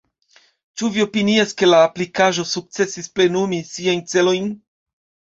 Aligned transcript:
Ĉu 0.81 0.87
vi 0.93 1.01
opinias 1.03 1.51
ke 1.59 1.67
la 1.67 1.81
aplikaĵo 1.89 2.45
sukcesis 2.51 3.09
plenumi 3.19 3.59
siajn 3.73 4.01
celojn? 4.15 4.49